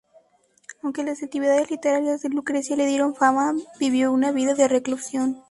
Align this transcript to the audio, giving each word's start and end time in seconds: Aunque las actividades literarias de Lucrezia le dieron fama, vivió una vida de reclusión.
Aunque 0.81 1.03
las 1.03 1.21
actividades 1.21 1.69
literarias 1.69 2.23
de 2.23 2.29
Lucrezia 2.29 2.75
le 2.75 2.87
dieron 2.87 3.13
fama, 3.15 3.53
vivió 3.79 4.11
una 4.11 4.31
vida 4.31 4.55
de 4.55 4.67
reclusión. 4.67 5.37